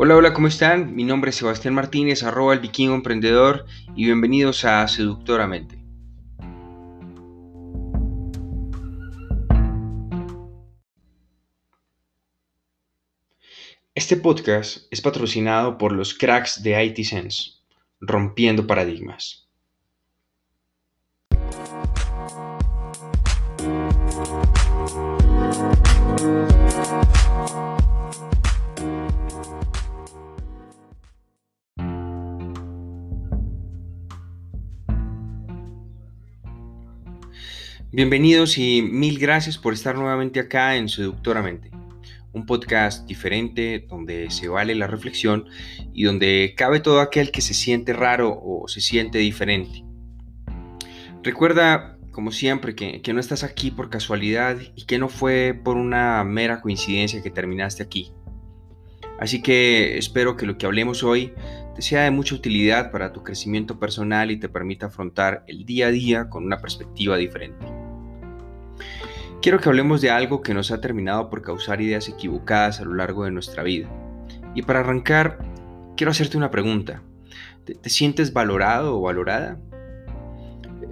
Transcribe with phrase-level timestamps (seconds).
[0.00, 0.94] Hola, hola, ¿cómo están?
[0.94, 3.66] Mi nombre es Sebastián Martínez, arroba el vikingo emprendedor
[3.96, 5.76] y bienvenidos a Seductoramente.
[13.92, 17.54] Este podcast es patrocinado por los cracks de IT Sense,
[18.00, 19.48] rompiendo paradigmas.
[37.90, 41.70] Bienvenidos y mil gracias por estar nuevamente acá en Seductoramente,
[42.32, 45.46] un podcast diferente donde se vale la reflexión
[45.94, 49.84] y donde cabe todo aquel que se siente raro o se siente diferente.
[51.22, 56.22] Recuerda, como siempre, que, no estás aquí por casualidad y que no fue por una
[56.24, 58.12] mera coincidencia que terminaste aquí.
[59.18, 61.34] Así que espero que lo que hablemos hoy
[61.74, 65.88] te sea de mucha utilidad para tu crecimiento personal y te permita afrontar el día
[65.88, 67.66] a día con una perspectiva diferente.
[69.42, 72.94] Quiero que hablemos de algo que nos ha terminado por causar ideas equivocadas a lo
[72.94, 73.88] largo de nuestra vida.
[74.54, 75.38] Y para arrancar,
[75.96, 77.02] quiero hacerte una pregunta.
[77.64, 79.60] ¿Te, sientes valorado o valorada?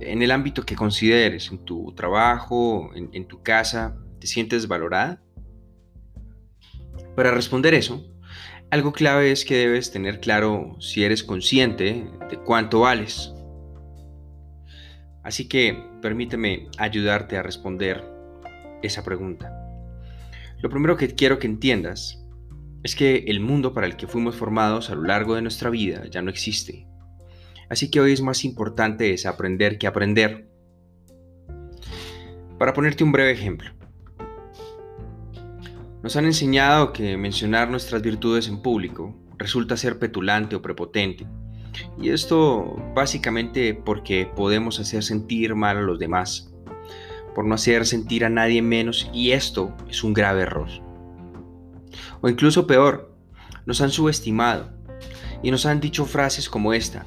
[0.00, 5.22] En el ámbito que consideres, en tu trabajo, en, en tu casa, ¿te sientes valorada?
[7.14, 8.04] Para responder eso,
[8.70, 13.32] algo clave es que debes tener claro si eres consciente de cuánto vales.
[15.22, 18.04] Así que permíteme ayudarte a responder
[18.82, 19.52] esa pregunta.
[20.60, 22.20] Lo primero que quiero que entiendas
[22.82, 26.04] es que el mundo para el que fuimos formados a lo largo de nuestra vida
[26.10, 26.86] ya no existe.
[27.70, 30.48] Así que hoy es más importante desaprender que aprender.
[32.58, 33.70] Para ponerte un breve ejemplo.
[36.04, 41.26] Nos han enseñado que mencionar nuestras virtudes en público resulta ser petulante o prepotente.
[41.98, 46.52] Y esto básicamente porque podemos hacer sentir mal a los demás
[47.34, 50.68] por no hacer sentir a nadie menos y esto es un grave error.
[52.20, 53.16] O incluso peor,
[53.64, 54.74] nos han subestimado
[55.42, 57.06] y nos han dicho frases como esta.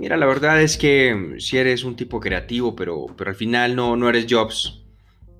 [0.00, 3.94] Mira, la verdad es que si eres un tipo creativo, pero, pero al final no,
[3.94, 4.81] no eres Jobs.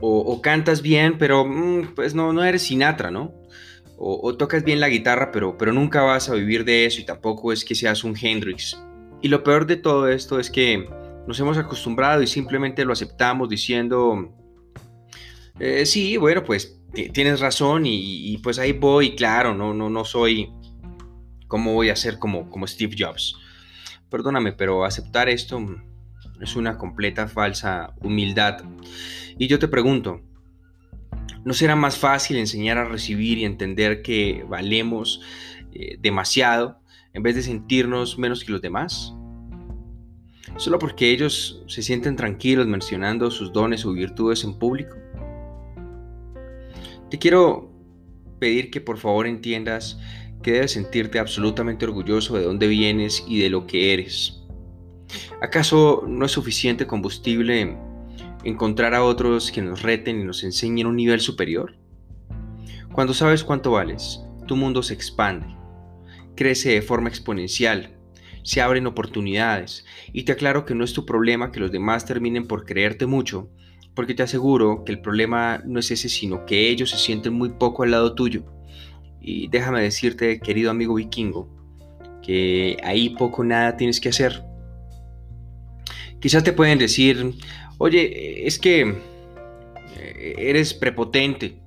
[0.00, 3.32] O, cantas bien, pero mm, pues no, no eres Sinatra, ¿no?
[3.98, 7.50] O, tocas bien la guitarra, pero, pero nunca vas a vivir de eso y tampoco
[7.52, 8.78] es que seas un Hendrix.
[9.22, 10.86] Y lo peor de todo esto es que
[11.26, 14.34] nos hemos acostumbrado y simplemente lo aceptamos diciendo,
[15.58, 16.78] eh, sí, bueno, pues
[17.12, 20.50] tienes razón y, pues ahí voy, claro, no, no, no soy,
[21.48, 23.36] ¿cómo voy a ser como, como Steve Jobs?
[24.10, 25.58] Perdóname, pero aceptar esto
[26.40, 28.64] es una completa falsa humildad.
[29.38, 30.20] Y yo te pregunto,
[31.44, 35.20] ¿no será más fácil enseñar a recibir y entender que valemos
[35.72, 36.80] eh, demasiado
[37.12, 39.14] en vez de sentirnos menos que los demás?
[40.56, 44.96] solo porque ellos se sienten tranquilos mencionando sus dones o virtudes en público?
[47.10, 47.70] Te quiero
[48.38, 49.98] pedir que por favor entiendas
[50.42, 54.45] que debes sentirte absolutamente orgulloso de dónde vienes y de lo que eres.
[55.40, 57.76] ¿Acaso no es suficiente combustible
[58.44, 61.74] encontrar a otros que nos reten y nos enseñen un nivel superior?
[62.92, 65.46] Cuando sabes cuánto vales, tu mundo se expande,
[66.34, 67.96] crece de forma exponencial
[68.46, 69.84] se abren oportunidades.
[70.12, 73.50] Y te aclaro que no es tu problema que los demás terminen por creerte mucho,
[73.92, 77.50] porque te aseguro que el problema no es ese, sino que ellos se sienten muy
[77.50, 78.44] poco al lado tuyo.
[79.20, 81.52] Y déjame decirte, querido amigo vikingo,
[82.22, 84.44] que ahí poco nada tienes que hacer.
[86.26, 87.34] Quizás te pueden decir,
[87.78, 91.60] oye, es que eh, eres prepotente.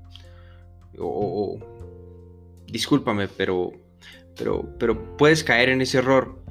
[0.98, 1.58] O,
[2.68, 3.72] discúlpame, pero
[4.78, 6.44] pero, puedes caer en ese error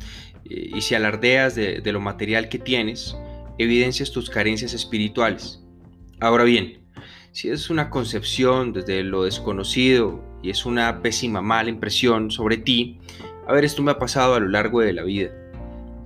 [0.43, 3.15] y si alardeas de, lo material que tienes,
[3.59, 5.63] evidencias tus carencias espirituales.
[6.19, 6.89] Ahora bien,
[7.33, 13.01] si es una concepción desde lo desconocido y es una pésima mala impresión sobre ti,
[13.47, 15.31] a ver, esto me ha pasado a lo largo de la vida.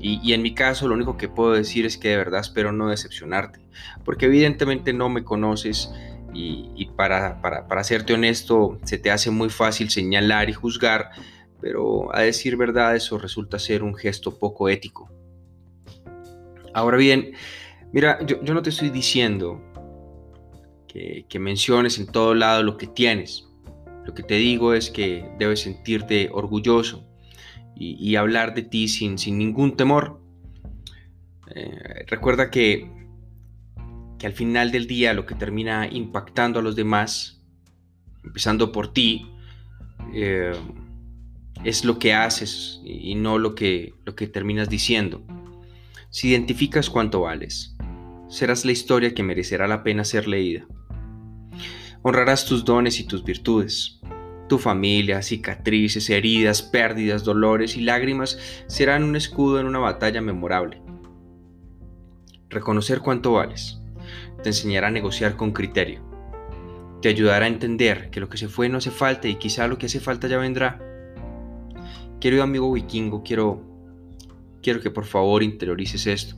[0.04, 2.88] Y, en mi caso lo único que puedo decir es que de verdad espero no
[2.88, 3.60] decepcionarte,
[4.04, 5.92] porque evidentemente no me conoces
[6.34, 11.10] y, para, para, para serte honesto se te hace muy fácil señalar y juzgar
[11.62, 15.08] pero a decir verdad eso resulta ser un gesto poco ético.
[16.74, 17.32] Ahora bien,
[17.92, 19.62] mira, yo, no te estoy diciendo
[20.88, 23.48] que, menciones en todo lado lo que tienes.
[24.04, 27.06] Lo que te digo es que debes sentirte orgulloso
[27.76, 30.20] y, hablar de ti sin, sin ningún temor.
[31.54, 32.90] Eh, recuerda que,
[34.18, 37.42] que al final del día lo que termina impactando a los demás,
[38.22, 39.26] empezando por ti,
[40.14, 40.52] eh,
[41.64, 45.22] es lo que haces y no lo que, lo que terminas diciendo.
[46.10, 47.76] Si identificas cuánto vales,
[48.28, 50.66] serás la historia que merecerá la pena ser leída.
[52.02, 54.01] Honrarás tus dones y tus virtudes.
[54.52, 60.82] Tu familia, cicatrices, heridas, pérdidas, dolores y lágrimas serán un escudo en una batalla memorable.
[62.50, 63.80] Reconocer cuánto vales
[64.42, 66.02] te enseñará a negociar con criterio.
[67.00, 69.78] Te ayudará a entender que lo que se fue no hace falta y quizá lo
[69.78, 70.78] que hace falta ya vendrá.
[72.20, 73.62] Querido amigo vikingo, quiero,
[74.62, 76.36] quiero que por favor interiorices esto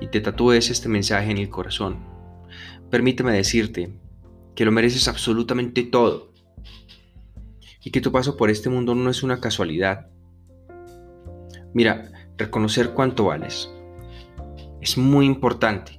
[0.00, 1.98] y te tatúes este mensaje en el corazón.
[2.90, 3.92] Permíteme decirte
[4.56, 6.34] que lo mereces absolutamente todo
[7.86, 10.08] y que tu paso por este mundo no es una casualidad.
[11.72, 13.70] Mira, reconocer cuánto vales
[14.80, 15.96] es muy importante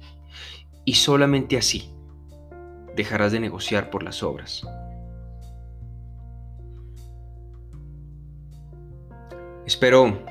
[0.84, 1.90] y solamente así
[2.94, 4.66] dejarás de negociar por las obras.
[9.64, 10.26] Espero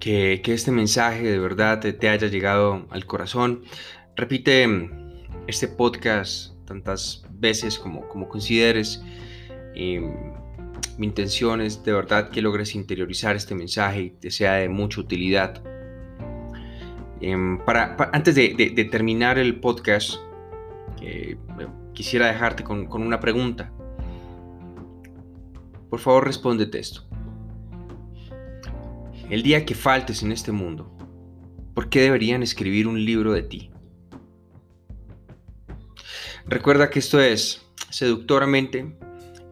[0.00, 3.62] que, este mensaje de verdad te, haya llegado al corazón.
[4.16, 4.90] Repite
[5.46, 9.02] este podcast tantas veces como, consideres.
[9.74, 15.00] Mi intención es de verdad que logres interiorizar este mensaje y te sea de mucha
[15.00, 15.62] utilidad.
[17.20, 20.16] Em, para, antes de, terminar el podcast,
[21.00, 21.36] eh,
[21.92, 23.72] quisiera dejarte con, con una pregunta.
[25.90, 27.08] Por favor, respóndete esto.
[29.30, 30.90] El día que faltes en este mundo,
[31.74, 33.70] ¿por qué deberían escribir un libro de ti?
[36.46, 38.96] Recuerda que esto es seductoramente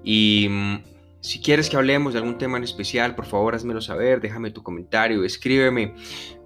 [0.06, 0.82] y mm,
[1.20, 4.62] si quieres que hablemos de algún tema en especial, por favor házmelo saber, déjame tu
[4.62, 5.94] comentario, escríbeme.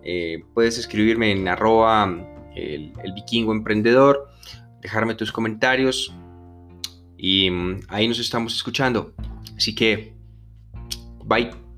[0.03, 2.11] Eh, puedes escribirme en arroba
[2.57, 4.31] el, el, vikingo emprendedor,
[4.81, 6.13] dejarme tus comentarios
[7.19, 9.13] y mm, ahí nos estamos escuchando.
[9.55, 10.15] Así que,
[11.27, 11.70] bye.